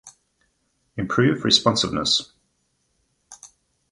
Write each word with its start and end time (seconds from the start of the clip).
Improve 0.97 1.45
responsiveness 1.45 2.33